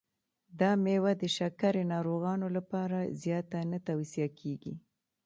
دا 0.59 0.71
مېوه 0.83 1.11
د 1.21 1.23
شکرې 1.37 1.83
ناروغانو 1.93 2.47
لپاره 2.57 2.99
زیاته 3.21 3.59
نه 3.71 3.79
توصیه 3.87 4.27
کېږي. 4.39 4.73